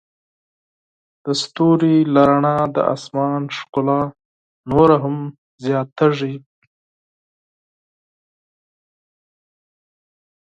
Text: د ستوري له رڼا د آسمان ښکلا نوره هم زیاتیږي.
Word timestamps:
د 1.23 1.25
ستوري 1.41 1.97
له 2.13 2.21
رڼا 2.29 2.57
د 2.75 2.77
آسمان 2.95 3.41
ښکلا 3.57 4.01
نوره 4.71 4.97
هم 5.03 5.17
زیاتیږي. 5.65 6.35